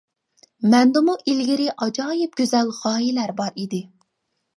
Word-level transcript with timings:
مەندىمۇ 0.69 1.13
ئىلگىرى 1.33 1.67
ئاجايىپ 1.73 2.33
گۈزەل 2.39 2.71
غايىلەر 2.79 3.35
بار 3.43 3.61
ئىدى. 3.65 3.83